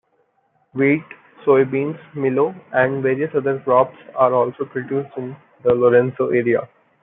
Wheat, 0.73 1.03
soybeans, 1.45 1.99
milo, 2.15 2.55
and 2.71 3.03
various 3.03 3.29
other 3.35 3.59
crops 3.59 3.95
are 4.15 4.33
also 4.33 4.65
produced 4.65 5.15
in 5.15 5.35
the 5.63 5.75
Lorenzo 5.75 6.29
area. 6.29 6.67